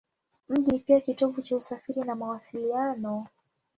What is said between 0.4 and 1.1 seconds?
Mji ni pia